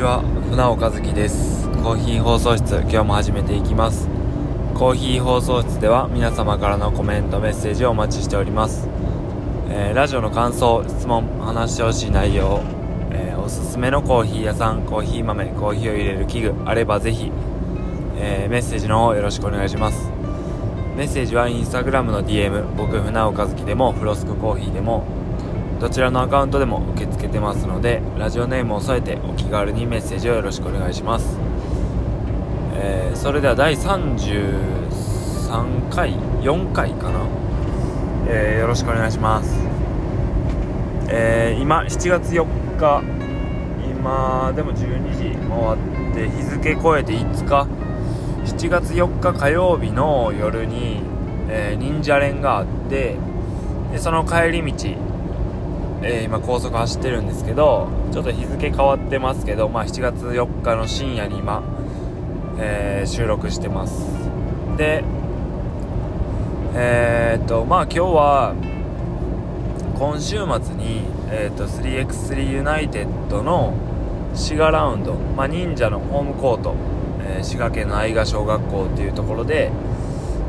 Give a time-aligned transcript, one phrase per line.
[0.00, 0.22] ちは。
[0.48, 1.68] 船尾和樹です。
[1.82, 4.08] コーヒー放送室今日も始めていきます。
[4.72, 8.88] コーヒー放送室では皆様からのコメントメッセージをお待ちしております、
[9.68, 12.62] えー、ラジオの感想質問話してほしい内容、
[13.10, 17.30] えー、おすすめのコーヒー屋さんコーヒー豆コーヒーを入れる器具あればぜひ、
[18.16, 20.10] えー、メッセージの方よろしくお願いします。
[20.96, 25.04] メッセージはインスタグラムの DM 僕船尾和樹でもフロスクコーヒーでも
[25.80, 31.38] どちらのアカウントでも受け付けてますのでラジオネームを添えてお気軽にメッセージをよろしくお願いします、
[32.74, 36.12] えー、それでは第33回
[36.42, 37.26] 4回かな、
[38.28, 39.58] えー、よろしくお願いします、
[41.08, 42.44] えー、今7月4
[42.78, 43.02] 日。
[44.00, 45.76] 今でも12時回っ
[46.14, 47.66] て日付超えて5日。
[48.44, 51.02] 7月4日火曜日の夜に、
[51.48, 53.16] え忍者連があって
[53.92, 55.09] でその帰り道
[56.02, 61.62] えー、今高速走ってるんですけどちょっと日付変わってますけど、まあ、7月4日の深夜に今、
[62.58, 64.06] えー、収録してます。
[64.76, 65.04] で
[66.74, 68.54] えー、っとまあ今日は
[69.98, 73.74] 今週末に、えー、っと 3x3 ユナイテッドの
[74.34, 76.74] 滋賀ラウンド、まあ、忍者のホームコート、
[77.22, 79.72] え滋賀県の愛賀小学校っていうところで、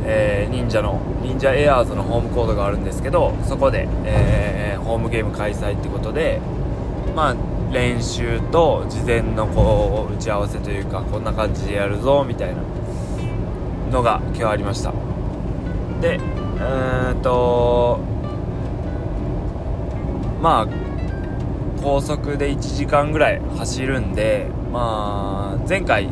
[0.06, 6.40] えー、忍者の忍者エアーズのホームコートがあるんですけどそこで、えー、ホームゲーム開催ってことで
[7.16, 7.36] まあ
[7.72, 12.62] 練習と事前のこう打ち合わせというかこんな感じでやるぞみたいな
[13.92, 14.94] のが今日ありました。
[16.02, 18.00] でうんと
[20.42, 20.68] まあ
[21.82, 26.10] 高速で1時間ぐらい走るんでまあ前回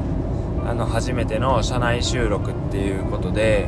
[0.66, 3.67] あの初めての車内収録っていうことで、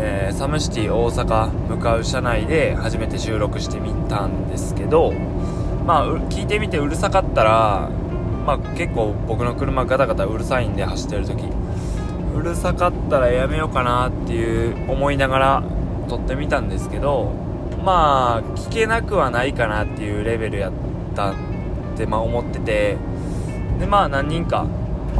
[0.00, 5.12] えー、サムシティ大阪向かう車内で初めて収録してみたんですけど
[5.86, 7.90] まあ聞いてみてうるさかったら
[8.46, 11.42] まあ結構僕の車ガタガタうるさいんで走ってる時
[12.36, 15.62] うるさかったらやめようかなっていう思いながら
[16.08, 17.32] 撮ってみたんですけど
[17.84, 20.72] まあ聞けなくはないかなっていうレベルやっ
[21.16, 21.34] たっ
[21.96, 22.96] てまあ思ってて
[23.80, 24.66] でまあ何人か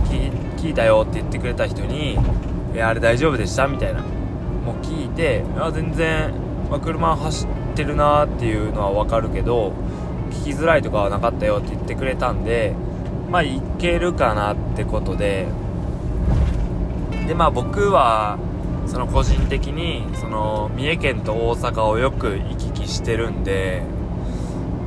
[0.05, 2.19] 聞いて聞いたよって言ってくれた人に
[2.75, 4.03] 「えあれ大丈夫でした?」みたいな
[4.69, 6.33] も聞いてあ全然、
[6.71, 9.73] まあ、車走ってるなっていうのは分かるけど
[10.31, 12.75] 聞きづらいとかはなかったよって言ってくれたんで
[13.31, 15.47] まあいけるかなってことで
[17.27, 18.39] でまあ僕は
[18.87, 23.83] その個人的にその三重県と大阪をよく行き来してるんで、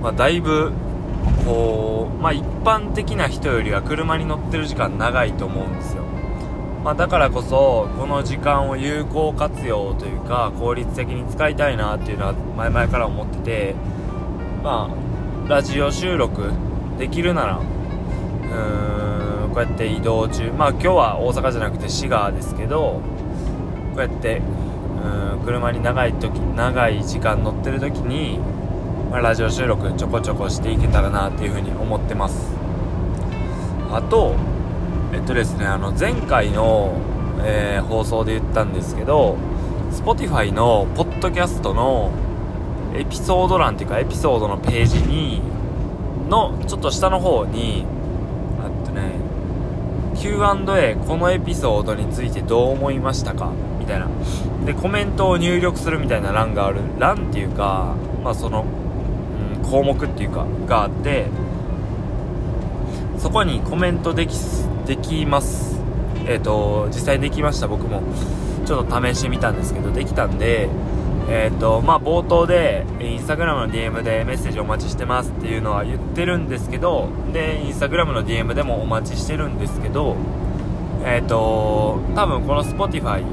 [0.02, 0.72] まあ、だいぶ
[1.46, 6.01] こう、まあ、一般的な人よりは車に乗ってる時間長いと思うんですよ。
[6.84, 13.76] まあ、だからこそ、この時間を有効活用というか、効率的に使いたいなっていうのは前々から思ってて、
[14.64, 16.52] まあ、ラジオ収録
[16.98, 23.02] できるなら、うーん、こうやって移動中、まあ今日は大阪じゃなくて滋賀ですけど、
[23.94, 24.42] こうやって、
[25.38, 28.40] うん、車に長い時、長い時間乗ってる時に、
[29.12, 32.56] まあ、ラジオ収録ちょこちょこしていけたらなっていうふうに思ってます。
[33.92, 34.36] あと
[35.14, 36.94] えっとですねあの前回の、
[37.44, 39.38] えー、放送で言ったんですけど
[39.92, 42.12] Spotify のポッドキャストの
[42.96, 45.42] エピソード欄っていうかエピソードのページに
[46.30, 47.86] のちょっと下の方に
[48.60, 49.20] あとね
[50.16, 53.52] Q&A このエピソードについてどう思いましたか？
[53.80, 54.08] みたいな。
[54.66, 56.82] でコメントを入力するみたいな欄がある。
[57.00, 58.66] 欄っていうかまあその
[59.56, 61.28] うん項目っていうかがあって
[63.18, 64.36] そこにコメントでき
[64.86, 65.80] できます。
[66.26, 67.68] えっ、ー、と実際できました。
[67.68, 68.02] 僕も。
[68.66, 70.70] ちょっと試してみたんですけどできたんで
[71.30, 80.16] えっ、ー、とまあ冒頭でインスタグラムの DM でメッセージお待ちしてますっていうのは言ってるんですけどでインスタグラムの DM でもお待ちしてるんですけど
[81.04, 83.24] えっ、ー、と多分この Spotify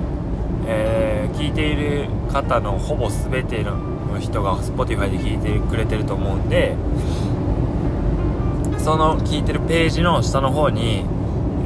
[0.71, 6.77] えー、聞いている方のほぼ全ての人が Spotify で聞いてくれてると思うんで
[8.79, 11.05] その聞いてるページの下の方に、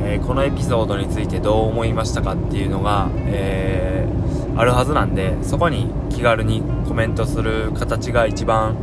[0.05, 8.77] えー、このエピソードについてどう思いましたかっていうのが、えー、あるはずなんでそこに気軽にコメントする形が一番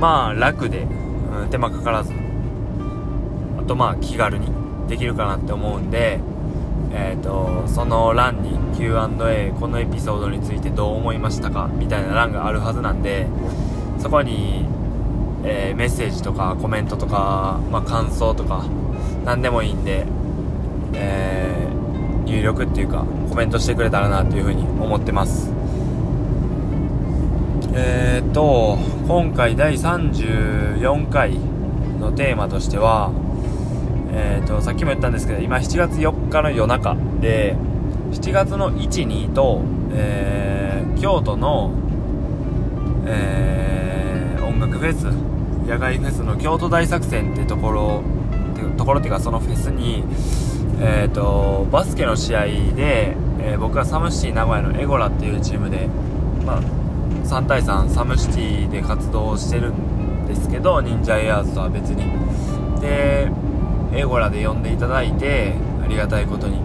[0.00, 2.12] まあ楽で、うん、手間かからず
[3.58, 4.48] あとまあ気軽に
[4.88, 6.20] できるかなって思うんで
[6.94, 13.26] えーと、その欄に Q&A このエピソードについてどう思いましたかみたいな欄があるはずなんで
[13.98, 14.66] そこに、
[15.42, 18.66] えー、メッセージとかコメントとか、まあ、感想とか
[19.24, 20.04] 何でもいいんで、
[20.94, 25.50] えー、入力っていうかコメントしてくれたらなというふうに思ってます。
[27.74, 28.78] えーと
[29.08, 31.38] 今回第34回
[32.00, 33.10] のテーマとしては
[34.14, 37.56] えっ、と、さっきも言ったんですけど、今7月4日の夜中で、
[38.10, 41.72] 7月の1、2と、えー、京都の、
[43.06, 45.04] えー、音楽フェス、
[45.66, 48.02] 野外フェスの京都大作戦ってところ、
[48.82, 50.02] ところっていうかそのフェスに、
[50.80, 55.86] え、ー、と、バスケの試合で、えー、僕はサムシティ名古屋のエゴラっていうチームで、
[56.44, 62.10] まあ、3対3サムシティで活動してるんですけど忍者エアーズとは別に。
[62.80, 63.30] で
[63.94, 65.52] エゴラで呼んでいただいて
[65.84, 66.56] ありがたいことに、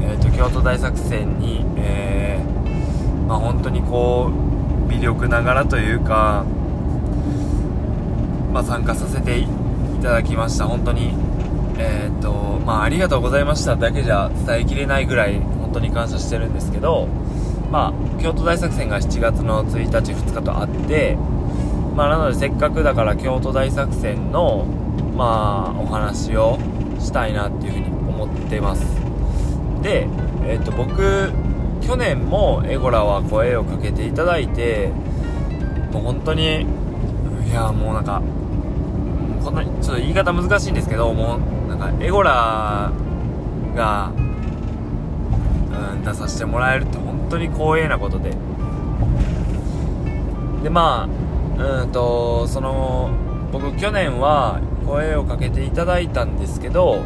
[0.00, 4.30] えーと、京都大作戦に、えー、まあ、本当にこ
[4.86, 6.46] う微力ながらというか、
[8.54, 9.46] まあ、参加させてい
[10.00, 10.64] ただきました。
[10.64, 11.27] 本当に
[11.78, 12.32] えっ、ー、と
[12.64, 17.08] まあありがとうございましただけじゃ伝えきれないぐらい本当に感謝してるんですけど
[17.70, 21.16] まあ、京都大作戦が7月の1日、2日とあって、
[21.94, 24.64] まあ、なのでせっかくだから京都大作戦の、
[25.16, 26.58] まあ、お話を
[26.98, 28.84] したいなっていうふうに思ってます。
[29.82, 30.08] で、
[30.46, 31.30] えっ、ー、と、僕、
[31.82, 34.90] 去年もエゴラは声をかけていただいて、
[35.92, 38.22] もう本当に、いや、もうなんか、
[39.44, 41.38] こんなに、ちょっと言い方難しいんですけど、もう、
[41.78, 42.92] なんか、エゴラ
[43.74, 48.32] が、うん、出させてもらえるって本当に光栄なことで。
[50.62, 51.08] でま
[51.58, 53.10] あうんとその
[53.52, 57.02] 僕去年は声をかけていただいたんですけど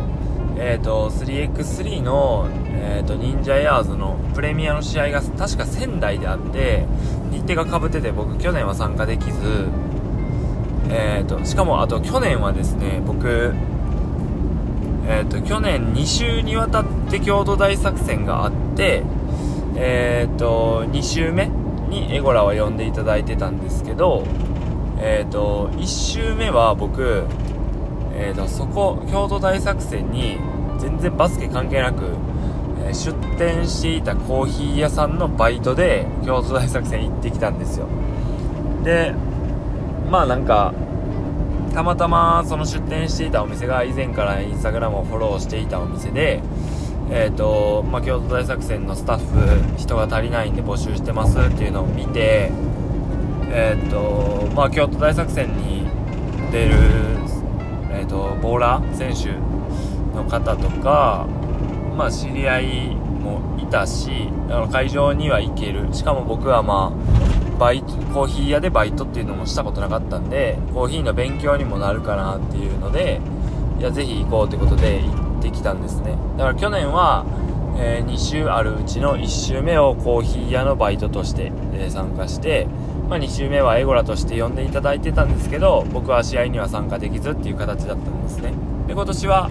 [0.56, 6.86] え、ー、と 3x3 の、えーと、忍者エアーズのプレミアの試合が確か仙台であって
[7.30, 9.66] 日程がかぶってて僕去年は参加できず
[10.90, 13.54] えーと、しかもあと去年はですね僕
[15.06, 19.02] えーと去年2週にわたって京都大作戦があって
[19.74, 24.24] え、ー、と、2週目にエゴラは呼んでいただいてたんですけど、
[24.98, 27.24] え、ー、と、1週目は僕、
[28.14, 30.38] え、ー、と、そこ、京都大作戦に
[30.78, 32.16] 全然バスケ関係なく、
[32.84, 37.86] え出店していたコーヒー屋さんのバイトで京都大作戦行ってきたんですよ。
[38.82, 39.14] で、
[40.10, 40.74] まあなんか、
[41.72, 46.42] たまたまその出店していたお店が以前からインスタグラムをフォローしていたお店で、
[47.10, 52.50] えーとまあ、京都大作戦のスタッフ人が足りないんで募集してますっていうのを見て、
[53.50, 55.86] えーとまあ、京都大作戦に
[56.52, 56.74] 出る、
[57.90, 59.32] えーと、ボーラー選手
[60.14, 61.26] の方とか、
[61.96, 64.28] まあ、知り合いもいたし
[64.70, 65.92] 会場には行ける。
[65.92, 67.31] しかも僕は、まあ、
[67.62, 73.20] バイトコーヒー屋でバイトっていうのもしたことなかったんでコーヒーの勉強にもなるかなっていうので
[73.78, 75.32] いやぜひ行こうってことで行って。
[75.52, 77.24] きたんですねだから去年は、
[77.78, 82.66] えー、2週あるうちの1週目をコーヒー屋のバイトとして、えー、参加して、
[83.08, 88.52] まあ、2週目はエゴラとして呼んでいただいてたんですけど僕は試合には参加できずっていう形だったんですね
[88.86, 89.50] で今年は、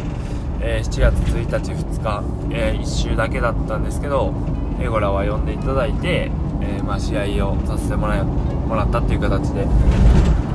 [0.61, 4.33] えー、7月1日2日、え1週だけだったんですけど
[4.81, 6.31] エゴラは呼んでいただいて、
[6.61, 9.67] えまあ、試合をさせてもらもらったっていう形で。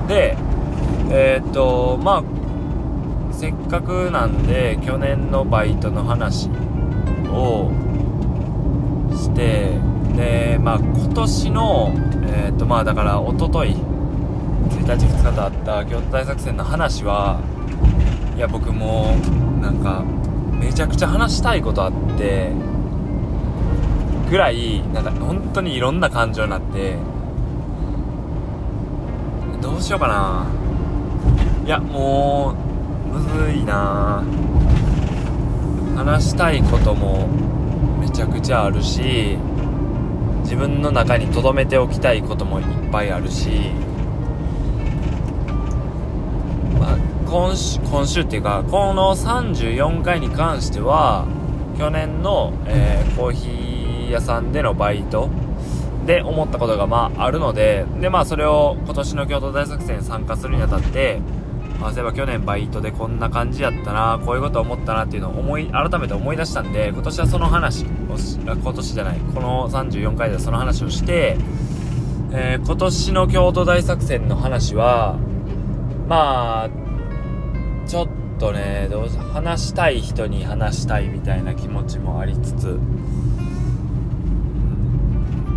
[0.08, 0.36] で
[1.10, 6.48] えー、っとまあせっかくなんで去年のバイトの話
[7.28, 7.70] を
[9.12, 9.78] して
[10.16, 11.92] でまあ今年の
[12.28, 17.40] えっ、とまあだから一昨日1日2日とあった京都大作戦の話は
[18.36, 19.16] いや僕も
[19.60, 20.02] なんか
[20.50, 22.52] めちゃくちゃ話したいことあって
[24.30, 26.96] ぐらいなんか本当にいろんな感情になって
[29.60, 30.46] どうしようかな。
[31.64, 32.54] いやも
[33.10, 34.22] うむずいな。
[35.96, 37.26] 話したいことも
[37.98, 39.38] めちゃくちゃあるし
[40.42, 43.48] 自分の中に留めておきたいこともいっぱいあるし、
[46.78, 51.26] まあ、今週今週っていうかこの34回に関しては
[51.78, 53.75] 去年の、えー、コーヒー
[54.10, 55.28] 屋さんでのバイト
[56.06, 61.20] で思ったことがまああるのででまあそれを今年の京都大作戦参加するにあたって
[61.80, 71.36] あ、そういえば去年バイトでこんな感じやったな、こういうこと思ったなっていうのを思い、改めて思い出したんで、今年はその話を今年じゃない、この34回ではその話をして、
[72.32, 75.16] えー、今年の京都大作戦の話は、
[76.08, 76.70] まあ、
[77.86, 78.08] ちょっ
[78.38, 82.78] とね、どう話したい人に話したいみたいな気持ちもありつつ、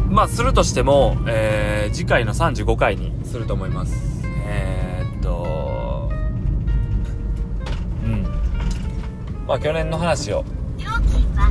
[0.09, 3.93] まあ、するとしても、えー、次回の35回にすると思います。
[4.47, 6.09] えーと、
[8.03, 8.23] うん。
[9.47, 10.43] まあ去年の話を。
[10.77, 11.49] 料金は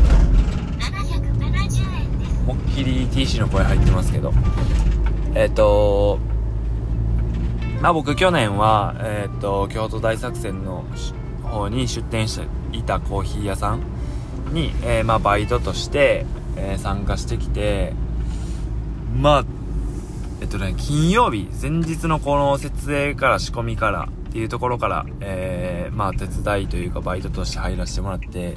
[0.81, 4.33] 770円ですもっきり TC の声入ってますけど。
[5.35, 6.19] えっ、と
[7.81, 10.85] まあ僕去年は、えっ、と京都大作戦の
[11.45, 13.83] 方に出店していたコーヒー屋さん
[14.53, 17.93] に、えー、まあ、バイトとして、えー、参加してきて、
[19.17, 19.45] まあ、
[20.41, 28.57] えっとね、金曜日、前日のこの設営から仕込みからっていうところから、えー、まあ、手伝いというかバイトとして入らせてもらって、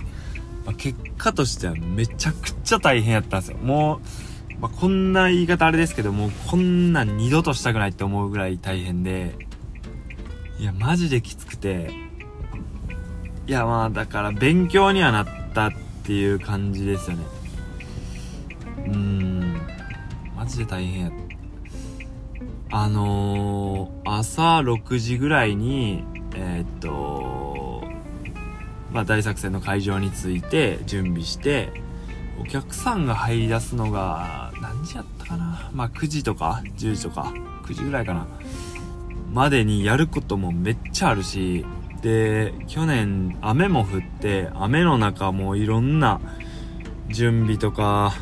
[0.65, 3.57] まあ、結果としてはめちゃくちゃ大変やったんですよ。
[3.57, 9.35] もう、まあ、こんな言い方あれですけどもう、こんなん二度としたくないって思うぐらい大変で、
[10.59, 11.91] いや、マジできつくて、
[13.47, 15.71] いや、まあ、だから勉強にはなったっ
[16.03, 17.23] ていう感じですよね。
[18.85, 19.30] うん、
[20.51, 21.11] ジで大変や。
[22.73, 26.03] あのー、朝6時ぐらいに、
[26.35, 27.83] えー、っと、
[28.91, 31.71] まあ、大作戦の会場に着いて、準備して、
[32.39, 35.69] お客さんが入り出すのが、何時やったかな？
[35.73, 37.33] まあ、9時とか、10時とか、
[37.65, 38.27] 9時ぐらいかな？
[39.33, 41.65] までにやることもめっちゃあるし、
[42.01, 46.19] で、去年雨も降って、雨の中もいろんな
[47.09, 48.13] 準備とか、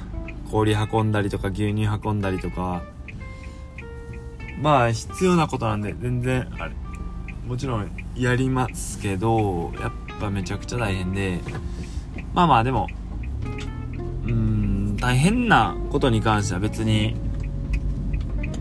[0.52, 2.84] 氷運んだりとか牛乳運んだりとか、
[4.62, 6.72] まあ必要なことなんで全然、あれ、
[7.48, 11.40] もちろんやりますけど、やっぱめちゃくちゃ大変で、
[12.34, 12.88] まあまあでも、
[14.26, 17.16] うん、大変なことに関しては別に、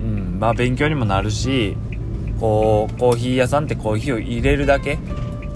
[0.01, 1.77] うん、まあ勉強にもなるし、
[2.39, 4.99] こうコーヒー屋さんってコーヒーを入れるだけ。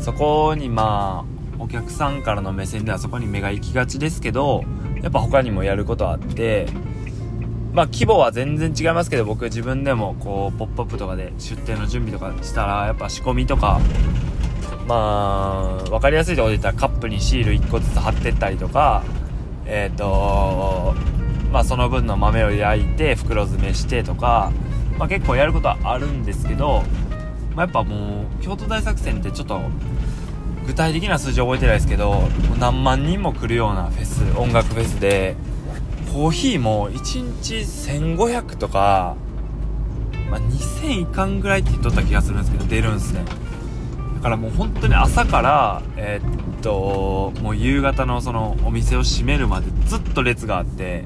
[0.01, 4.65] そこにまあお客さんからの目線ではそこに目が行きがちですけど
[5.03, 6.67] やっぱ他にもやることあって
[7.73, 13.81] まあ規模は全然違いますけど僕自分でもこうポップアップとかで出店の準備とかしたらやっぱ仕込みとか
[14.87, 19.03] まあ分かりやすいところで言ったらカップにシール1個ずつ貼ってったりとか
[19.67, 20.95] えっ、ー、と
[21.51, 24.53] まあその分の豆を焼いて袋詰めしてとか
[24.99, 26.85] まあ、結構やることはあるんですけど、
[27.57, 29.61] まあ、やっぱもう京都大作戦ってちょっと
[30.67, 32.29] 具体的な数字覚えてないですけど
[32.59, 35.37] 何万人も来るようなフェス音楽フェスで
[36.13, 39.17] コーヒーも1日1500とか、
[40.31, 43.25] まあ、2000いかんぐらいって言っとった気がするんですけど出るんすね。
[44.17, 51.05] だからもう本当に朝からえー、っともう夕方のそのお店を閉めるまでずっと列があって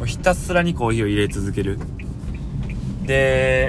[0.00, 1.78] もうひたすらにコーヒーを入れ続ける。
[3.04, 3.68] で、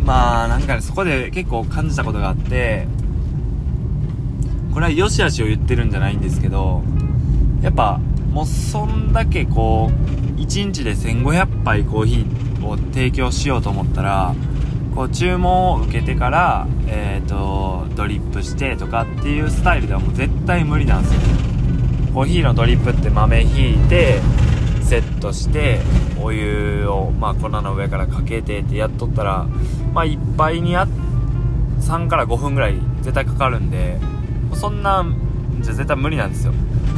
[0.00, 2.86] まあなんかね、そこで結構感じたことがあって、
[4.74, 6.82] これは良し悪しを言ってるんじゃないんですけど、
[7.62, 8.00] やっぱ
[8.32, 9.88] もうそんだけこ
[10.36, 14.34] う、1日で1500杯コーヒーを提供しようと思ったら、
[14.96, 21.20] こう注文を受けてから、えっ、ー、と、ドリップしてとかっていうスタイルではもう絶対無理なんですよ。
[22.12, 24.20] コーヒーのドリップって豆ひいて、
[24.82, 25.80] セットして
[26.20, 29.46] お湯を、まあ、粉の上からかけてってやっとったら、
[29.94, 30.86] まあ、いっぱいにあ
[31.80, 33.98] 3から5分ぐらい絶対かかるんで
[34.54, 35.04] そんな
[35.60, 36.52] じゃ絶対無理なんですよ。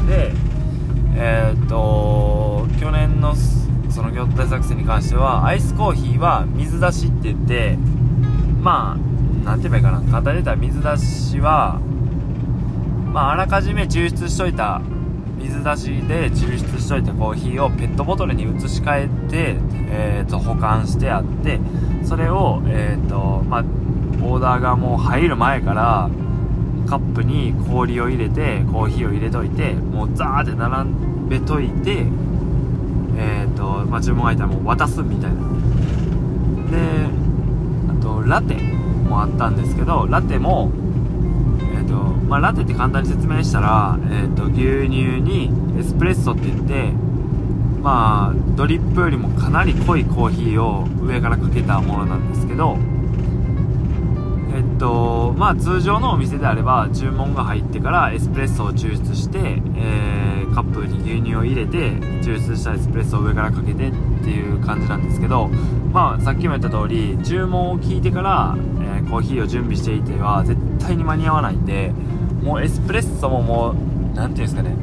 [0.09, 0.33] で
[1.15, 3.35] えー、っと去年の
[3.89, 7.79] その京都大作戦に関してはアイスコーヒーは水出しって言って
[8.61, 8.97] まあ
[9.45, 10.01] 何て言えばいいかな。
[10.11, 11.81] 簡単に言ったら水出しは
[13.13, 14.83] まああらかじめ抽出しといた
[15.39, 19.57] 水出しで抽出しといたコーヒーをペットボトルに移し替えて、
[19.91, 21.61] えーと、保管してあって
[22.05, 23.61] それを、えーとまあ、
[24.23, 26.11] オーダーがもう入る前から
[26.87, 30.91] カップに氷を入れてコーヒーを入れといてもうザーって並
[31.29, 32.07] べといて
[33.19, 35.41] えーとまあ、注文がいたらもう渡すみたいな。
[36.71, 37.07] で
[37.89, 40.71] あとラテもあったんですけどラテも
[41.75, 46.93] えーとまあ、ラテって簡単に説明したら、えーと、牛乳にエスプレッソって言って
[47.81, 52.77] まあドリップよりもかなり濃いコーヒーを上からかけたものなんですけど
[54.77, 61.93] っとまあ通常のお店であれば注文が入ってからエスプレッソを抽出して、えー、カップに牛乳を入れて
[62.23, 63.93] 抽出したエスプレッソを上からかけてっ
[64.23, 65.49] ていう感じなんですけど
[65.93, 71.93] まあさっきも言った通り注文を聞いてから、えー、コーヒーを準備していては絶対に間に合わないんで
[72.43, 73.75] もうエスプレッソももう
[74.15, 74.77] 何ていうんですかね。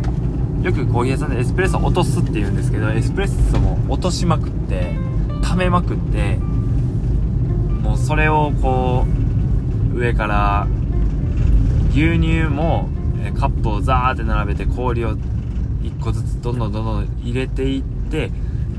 [0.64, 4.96] よくコーヒー屋さんでエスプレッソ落とすって言うんですけどエスプレッソも落としまくって
[5.44, 6.38] 溜めまくって
[7.82, 9.23] もうそれをこう
[9.94, 10.68] 上から
[11.92, 12.90] 牛乳も
[13.40, 18.32] カップをザーって並べて氷を1個ずつどんどんどんどん入れていって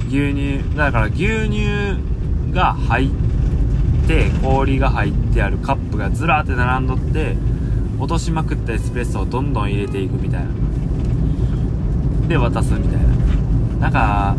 [0.09, 1.64] 牛乳だから牛乳
[2.52, 3.11] が入っ
[4.06, 7.37] て氷が入ってあるカップがずらーって並んどって
[7.99, 10.49] 落としまくったエスプレッソをどんどん入れていくみたいな。
[12.28, 13.09] で渡すみたいな。
[13.80, 14.37] なんか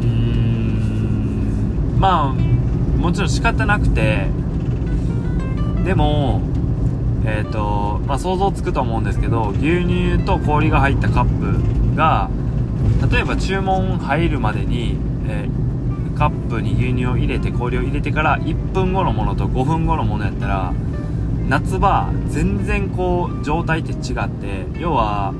[0.00, 2.32] うーんまあ
[3.00, 4.26] もちろん仕方なくて
[5.86, 6.40] でも
[7.24, 12.28] えっ、ー、とまあ想像つくと思うんですけど牛乳と氷が入ったカップが
[13.10, 14.96] 例えば注文入るまでに、
[15.28, 20.74] えー、カップに牛乳を入れて氷を入れてから1分後のものと5分後のものやったら
[21.48, 25.34] 夏場全然こう状態って違って要は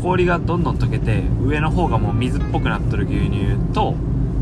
[0.00, 3.96] 氷がどんどん溶けて上の方がもう水っぽくなっとる牛乳と、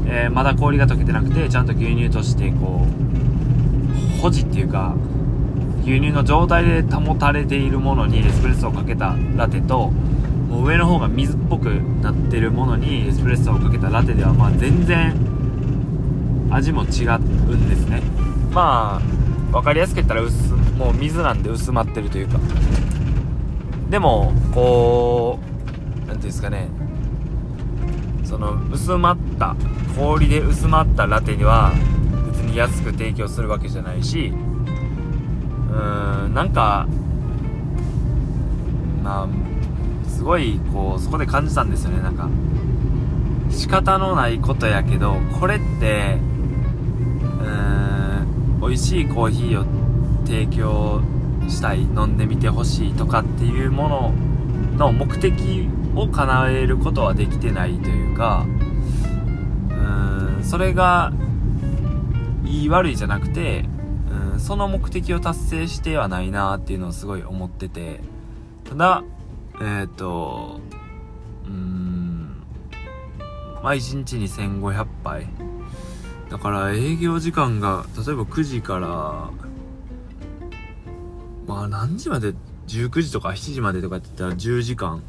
[0.07, 2.87] えー、まだ氷が溶けてなくてちゃんと牛乳としてこ
[4.19, 4.95] う保持っていうか
[5.87, 9.90] 牛乳の状態で保たれているものにエスプレッソをかけたラテと
[10.49, 15.14] もう上の方が水っぽくなってるものにエスプレッソをかけたラテではまあ全然
[16.50, 18.02] 味も違うんですね。
[18.52, 22.40] まあ分かりやすく言ったら薄もう水なんで薄まってるというか。
[23.88, 26.69] でもこう何ていうんですかね。
[28.25, 29.55] その薄まった
[29.97, 31.73] 氷で薄まったラテには
[32.33, 34.33] 別に安く提供するわけじゃないし
[35.76, 36.87] うんなんか
[39.02, 42.02] まあすごいこうそこで感じたんですよね。
[42.02, 42.28] なんか
[43.50, 46.18] 仕方のないことやけどこれって
[47.40, 49.64] うん美味しいコーヒーを
[50.26, 51.00] 提供
[51.49, 53.88] したい飲んでみてほしいとかっていうも
[54.78, 58.45] のの目的を叶えることはできてないというか
[59.71, 61.12] うんそれが
[62.45, 63.64] いい悪いじゃなくて
[64.38, 68.00] その目的を達成してはないなっていうのをすごい思ってて。
[68.69, 69.05] ただ
[69.61, 70.61] えっ、ー、と
[71.45, 72.43] うーん
[73.62, 75.26] まあ1日に1500杯。
[76.31, 79.31] だから営業時間が例えば9時から
[81.47, 82.35] まあ何時まで
[82.66, 85.02] 19時とか7時までとかって言ったら10時間。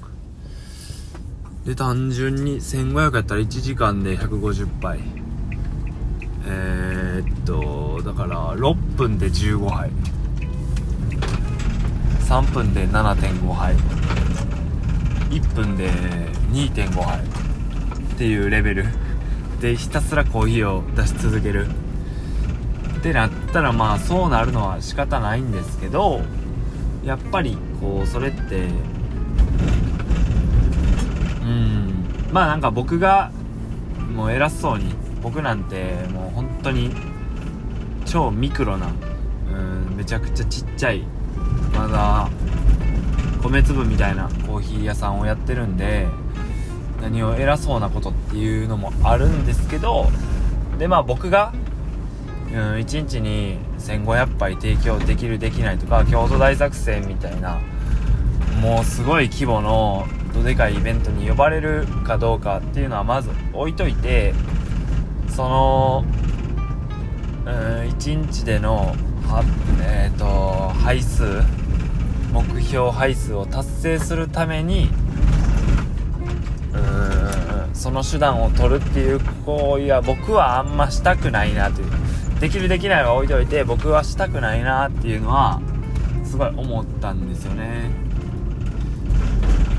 [1.65, 5.26] で単純に1500やったら1時間で150杯。
[6.49, 9.91] えー、っとだから6分で15杯。
[12.21, 13.75] 3分で7.5杯。
[15.29, 15.89] 1分で
[16.51, 17.19] 2.5杯。
[17.19, 18.86] っていうレベル。
[19.62, 21.67] でひたすらコーヒーを出し続ける。
[22.97, 26.21] ってなったらまあそうなるのは仕方ないんですけど
[27.05, 28.67] やっぱりこうそれって
[31.43, 32.05] うん。
[32.31, 33.31] まあなんか僕が
[34.13, 36.91] もう偉そうに僕なんてもう本当に
[38.06, 38.91] 超ミクロな
[39.51, 41.03] うんめちゃくちゃちっちゃい
[41.73, 42.30] まだ
[43.41, 46.08] 米粒みたいなコーヒー屋さんをやってるんで
[47.01, 50.08] 何を偉そうなことっていうのもあるんですけど
[50.80, 51.53] でまあ僕が、
[52.47, 57.60] うん、1日に1500杯提供できるできないとか京都大作戦みたいな
[58.62, 64.34] もうすごい規模のどでかいイベントに呼ばれるかどうかっていうのはまず置いといて
[65.38, 66.04] その
[67.45, 68.95] うん1日での
[69.28, 69.43] は
[69.84, 71.43] えっ、ー、と配数
[72.34, 74.89] 目標配数を達成するために
[76.73, 81.88] うんその手段を取るっていう行為は僕はあんましたくないなという。
[82.39, 85.62] できるできないは置いといて僕はしたくないなっていうのは
[86.23, 87.91] すごい思ったんですよね。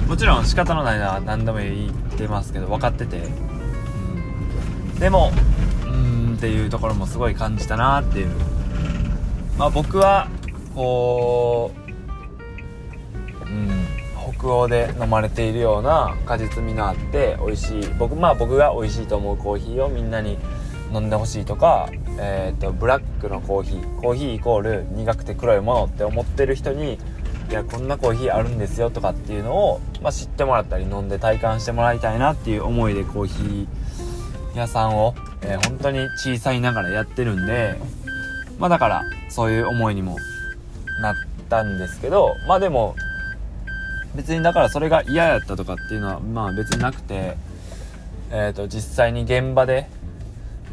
[0.06, 3.16] もちろん仕方のないのは何度も言ってますけど分かってて。
[3.16, 5.00] うん。
[5.00, 5.32] でも
[6.38, 8.28] っていうところもすごい感じたなっていう。
[9.58, 10.28] まあ僕は
[10.74, 11.72] こ
[13.44, 13.86] ううん
[14.36, 17.88] 北欧で飲まれているような果実味のあって美味しい。
[17.98, 20.38] 僕まあ僕が美味しいと思うコーヒーをみんなに
[20.92, 24.00] 飲んでほしいとか、えーと、ブラックのコーヒー。
[24.00, 26.98] コーヒーイコール苦くて黒いものって思ってる人に
[27.50, 37.78] いやこんなコーヒーあるんですよとかっていうのを、まあ、知ってもらったり飲んで体感してもらいたいなっていう思いでコーヒー屋さんを、えー、本当に小さいながらやってるんで、
[38.58, 40.16] まあだから、そういう思いにも
[41.00, 41.14] なっ
[41.48, 42.96] たんですけど、まあでも、
[44.14, 47.36] 別にだからそれが嫌やったとかっていうのは、まあ別になくて、
[48.30, 49.88] えっ、ー、と、実際に現場で、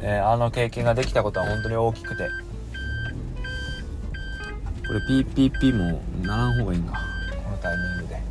[0.01, 2.29] えー、あの経験ができたことは本当に大きくて、
[4.87, 7.01] これ PPP もならん方がいいんか。
[7.43, 8.21] このタイミングで。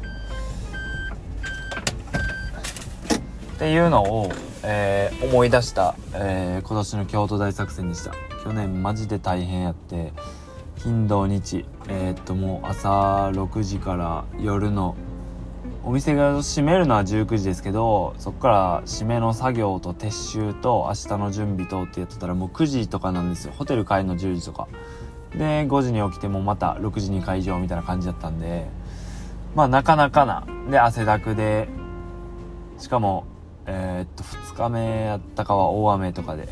[3.65, 4.31] っていうのを、
[4.63, 8.13] えー、思い出した、えー、今年の京都大作戦でした。
[8.45, 10.13] 去年マジで大変やって
[10.83, 14.97] 金土日えー、っともう朝6時から夜の
[15.83, 23.55] お店が閉めるのは19時ですけどそこから閉めの作業と撤収と明日の準備とってやってたらもう9時とかなんですよ。
[23.57, 24.69] ホテル帰るの10時とか。
[25.33, 28.67] で5時に起きてもまた6時に会場みたいな感じだったんで
[29.55, 31.67] まあなかなかなで汗だくで
[32.79, 33.25] しかも
[33.67, 36.49] えー、っと、2日目やったかは大雨とかで、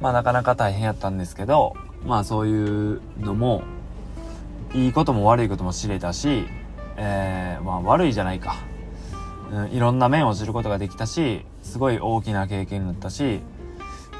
[0.00, 3.62] まあなかなか大変やったんですけど、まあそういうのも、
[4.74, 6.46] いいことも悪いことも知れたし、
[6.96, 8.56] えー、まあ悪いじゃないか。
[9.52, 13.40] うん、いろんな面を知ることができたし、すごい大きな経験になったし、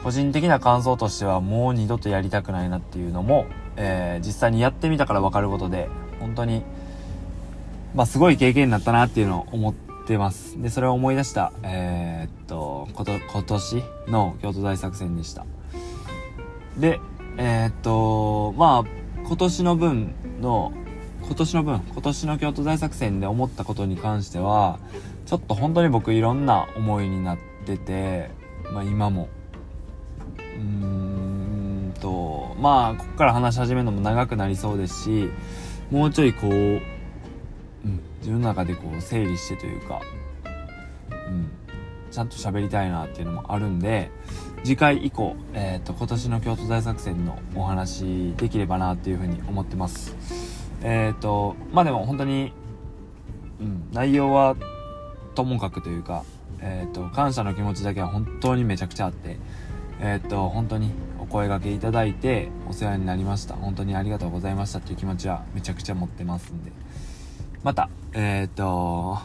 [0.03, 5.89] 個人的な感想としてはもう二度とやりたくないなっていうのも、えー、実際にやってみたから分かることで、
[6.21, 6.63] 本当に、
[7.95, 10.61] まあすごい経験になったなっていうのを思ってます。
[10.61, 15.47] で、それを思い出した、えー、っと、こと、今年の京都大作戦でした。
[16.79, 17.01] で、
[17.39, 20.73] えー、っと、まあ、今年の分の、
[21.25, 24.79] 今年の分、今年の京都大作戦で思ったことに関しては、
[25.27, 28.31] ちょっと本当に僕いろんな思いになってて、
[28.73, 29.29] まあ今も。
[30.57, 35.31] うーんと、まあ、ここから話し始めるのも長くなりそうですし、
[35.91, 36.83] もうちょいこう、
[38.21, 40.01] 自分の中でこう整理してというか、
[41.29, 41.51] うん、
[42.11, 44.11] ちゃんと喋りたいなっていうのもあるんで、
[44.63, 50.15] 次回以降、えっ、ー、と、今年の京都大作戦のお話できればなっていうふうに思ってます。
[50.83, 52.53] えっ、ー、と、まあでも本当に、
[53.61, 54.57] うん、内容は
[55.35, 56.25] ともかくというか、
[56.61, 59.39] えっ、ー、と、感謝の気持ちだけは本当にめちゃくちゃあって、
[60.01, 63.55] えっ、と、本当にお声掛けいただいてお世話になりました。
[63.55, 66.82] 本当にありがとうございましたっていう気持ちはめちゃくちゃ持ってますんで。
[67.63, 69.19] また、えっ、と、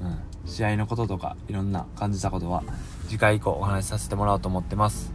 [0.00, 0.18] うん、
[0.50, 2.64] 試合のこととかいろんな感じたことは
[3.06, 5.12] 次回以降お話しさせてもらおうと思ってます。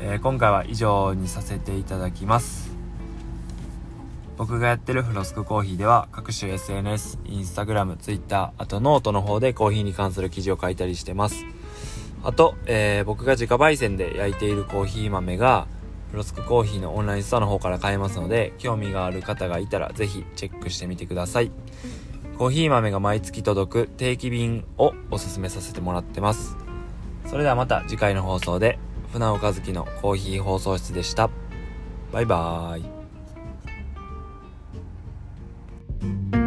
[0.00, 2.70] えー、今回は以上にさせていただきます。
[4.36, 11.46] 僕がやってるフロスクコーヒーでは各種 SNS、インスタグラム、ツイッター、あとノートの方でコーヒーに関する記事を書いたりしてます。
[12.22, 15.66] あと、えー、僕が自家焙煎で焼いているコーヒー豆が
[16.10, 21.50] ブロスクコーヒーのオンラインストアの方から買えますので、興味がある方がいたらぜひチェックしてみてください。
[22.38, 26.56] コーヒー豆が毎月届く定期便をおすすめさせてもらってます。
[27.26, 28.78] それではまた次回の放送で、
[29.12, 31.30] 船岡月のコーヒー放送室でした。
[32.12, 32.80] バイバー
[36.42, 36.45] イ。